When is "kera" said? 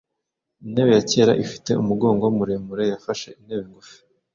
1.09-1.33